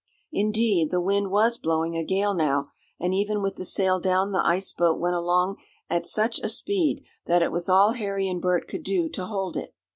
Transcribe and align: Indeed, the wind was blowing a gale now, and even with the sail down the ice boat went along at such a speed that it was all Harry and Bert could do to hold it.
Indeed, 0.33 0.89
the 0.89 0.99
wind 0.99 1.29
was 1.29 1.59
blowing 1.59 1.95
a 1.95 2.03
gale 2.03 2.33
now, 2.33 2.69
and 2.99 3.13
even 3.13 3.39
with 3.43 3.57
the 3.57 3.63
sail 3.65 3.99
down 3.99 4.31
the 4.31 4.43
ice 4.43 4.71
boat 4.71 4.99
went 4.99 5.13
along 5.15 5.57
at 5.91 6.07
such 6.07 6.39
a 6.39 6.49
speed 6.49 7.03
that 7.27 7.43
it 7.43 7.51
was 7.51 7.69
all 7.69 7.91
Harry 7.91 8.27
and 8.27 8.41
Bert 8.41 8.67
could 8.67 8.81
do 8.83 9.07
to 9.09 9.25
hold 9.27 9.55
it. 9.55 9.75